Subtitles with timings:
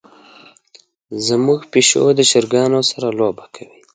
[1.27, 3.79] زمونږ پیشو د چرګانو سره لوبه کوي.